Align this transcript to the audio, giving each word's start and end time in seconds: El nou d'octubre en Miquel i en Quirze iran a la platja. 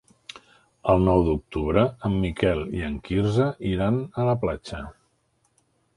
El 0.93 1.03
nou 1.07 1.19
d'octubre 1.27 1.83
en 2.09 2.17
Miquel 2.23 2.63
i 2.79 2.83
en 2.89 2.95
Quirze 3.09 3.51
iran 3.75 4.01
a 4.23 4.27
la 4.31 4.37
platja. 4.47 4.81